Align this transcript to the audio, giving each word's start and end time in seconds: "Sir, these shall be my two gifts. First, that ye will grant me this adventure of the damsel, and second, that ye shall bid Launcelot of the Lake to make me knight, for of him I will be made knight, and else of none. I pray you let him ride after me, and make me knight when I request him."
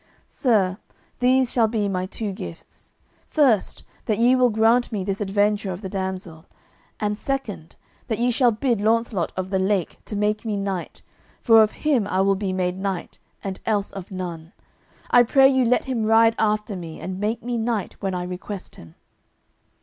"Sir, 0.27 0.79
these 1.19 1.51
shall 1.51 1.67
be 1.67 1.87
my 1.87 2.07
two 2.07 2.33
gifts. 2.33 2.95
First, 3.27 3.83
that 4.05 4.17
ye 4.17 4.35
will 4.35 4.49
grant 4.49 4.91
me 4.91 5.03
this 5.03 5.21
adventure 5.21 5.71
of 5.71 5.83
the 5.83 5.89
damsel, 5.89 6.47
and 6.99 7.15
second, 7.15 7.75
that 8.07 8.17
ye 8.17 8.31
shall 8.31 8.49
bid 8.49 8.81
Launcelot 8.81 9.31
of 9.37 9.51
the 9.51 9.59
Lake 9.59 9.99
to 10.05 10.15
make 10.15 10.43
me 10.43 10.57
knight, 10.57 11.03
for 11.39 11.61
of 11.61 11.73
him 11.85 12.07
I 12.07 12.21
will 12.21 12.33
be 12.33 12.51
made 12.51 12.79
knight, 12.79 13.19
and 13.43 13.59
else 13.63 13.91
of 13.91 14.09
none. 14.09 14.53
I 15.11 15.21
pray 15.21 15.47
you 15.47 15.65
let 15.65 15.85
him 15.85 16.07
ride 16.07 16.33
after 16.39 16.75
me, 16.75 16.99
and 16.99 17.19
make 17.19 17.43
me 17.43 17.59
knight 17.59 17.95
when 17.99 18.15
I 18.15 18.23
request 18.23 18.77
him." 18.77 18.95